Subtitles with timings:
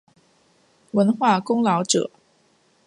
[0.93, 2.09] 文化功劳者。